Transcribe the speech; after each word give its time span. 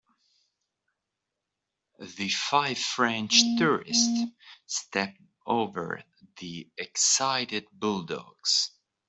The 1.99 2.27
five 2.29 2.79
French 2.79 3.39
tourists 3.59 4.23
stepped 4.65 5.21
over 5.45 6.01
the 6.39 6.67
excited 6.75 7.67
bulldogs. 7.71 8.71